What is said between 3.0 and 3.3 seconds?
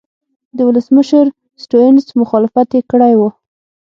و.